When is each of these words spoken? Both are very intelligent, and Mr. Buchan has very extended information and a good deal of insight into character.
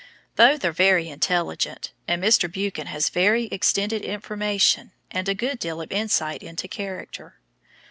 Both 0.35 0.65
are 0.65 0.71
very 0.71 1.09
intelligent, 1.09 1.91
and 2.07 2.23
Mr. 2.23 2.51
Buchan 2.51 2.87
has 2.87 3.09
very 3.09 3.43
extended 3.51 4.01
information 4.01 4.93
and 5.11 5.29
a 5.29 5.35
good 5.35 5.59
deal 5.59 5.79
of 5.79 5.91
insight 5.91 6.41
into 6.41 6.67
character. 6.67 7.35